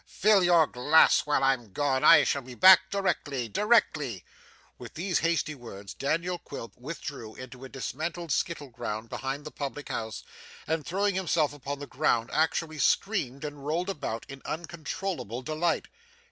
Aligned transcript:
Fill 0.07 0.43
your 0.43 0.65
glass 0.65 1.27
while 1.27 1.43
I'm 1.43 1.73
gone. 1.73 2.03
I 2.03 2.23
shall 2.23 2.41
be 2.41 2.55
back 2.55 2.89
directly 2.89 3.47
directly.' 3.47 4.25
With 4.79 4.95
these 4.95 5.19
hasty 5.19 5.53
words, 5.53 5.93
Daniel 5.93 6.39
Quilp 6.39 6.75
withdrew 6.75 7.35
into 7.35 7.63
a 7.63 7.69
dismantled 7.69 8.31
skittle 8.31 8.69
ground 8.71 9.09
behind 9.09 9.45
the 9.45 9.51
public 9.51 9.89
house, 9.89 10.23
and, 10.65 10.83
throwing 10.83 11.13
himself 11.13 11.53
upon 11.53 11.77
the 11.77 11.85
ground 11.85 12.31
actually 12.33 12.79
screamed 12.79 13.45
and 13.45 13.63
rolled 13.63 13.91
about 13.91 14.25
in 14.27 14.41
uncontrollable 14.43 15.43
delight. 15.43 15.87